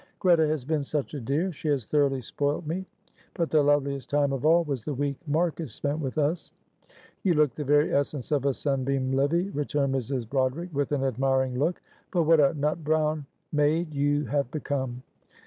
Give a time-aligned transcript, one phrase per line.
[0.17, 2.83] "Greta has been such a dear, she has thoroughly spoilt me;
[3.35, 6.51] but the loveliest time of all was the week Marcus spent with us."
[7.21, 10.27] "You look the very essence of a sunbeam, Livy," returned Mrs.
[10.27, 15.03] Broderick, with an admiring look; "but what a nut brown mayde you have become.